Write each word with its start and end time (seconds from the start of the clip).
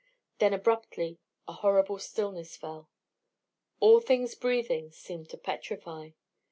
Then, 0.39 0.51
abruptly, 0.51 1.19
a 1.47 1.53
horrible 1.53 1.99
stillness 1.99 2.57
fell. 2.57 2.89
All 3.79 3.99
things 3.99 4.33
breathing 4.33 4.89
seemed 4.91 5.29
to 5.29 5.37
petrify. 5.37 6.13